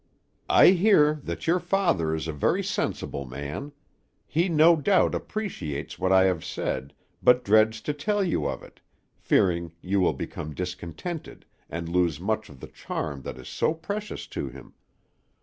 [0.49, 3.71] I hear that your father is a very sensible man;
[4.25, 8.81] he no doubt appreciates what I have said, but dreads to tell you of it,
[9.19, 14.25] fearing you will become discontented, and lose much of the charm that is so precious
[14.33, 14.73] to him.